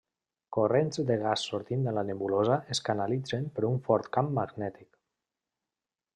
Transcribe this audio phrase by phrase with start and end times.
[0.55, 4.91] Corrents de gas sortint de la nebulosa es canalitzen per un fort camp magnètic.